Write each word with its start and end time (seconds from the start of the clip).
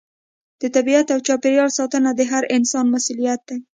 د 0.61 0.63
طبیعت 0.75 1.07
او 1.13 1.19
چاپیریال 1.27 1.71
ساتنه 1.79 2.09
د 2.15 2.21
هر 2.31 2.43
انسان 2.55 2.85
مسؤلیت 2.95 3.41
دی. 3.49 3.57